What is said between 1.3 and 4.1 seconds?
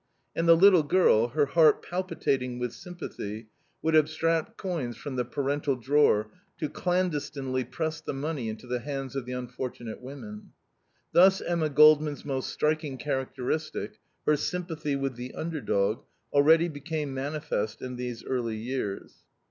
heart palpitating with sympathy, would